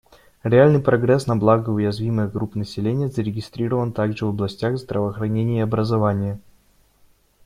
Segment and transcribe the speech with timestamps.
[0.41, 6.39] Реальный прогресс на благо уязвимых групп населения зарегистрирован также в областях здравоохранения и образования.